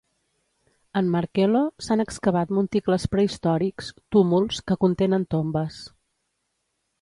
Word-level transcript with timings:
En 1.01 1.09
Markelo, 1.15 1.59
s'han 1.87 2.01
excavat 2.03 2.53
monticles 2.59 3.05
prehistòrics 3.17 3.93
"túmuls", 4.17 4.63
que 4.71 4.79
contenen 4.87 5.29
tombes. 5.35 5.79